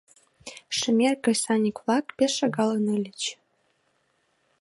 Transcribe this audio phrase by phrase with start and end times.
[0.77, 3.21] Шемер кресаньык-влак пеш шагалын ыльыч...